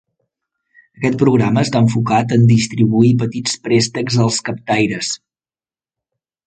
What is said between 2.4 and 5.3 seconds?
distribuir petits préstecs als captaires.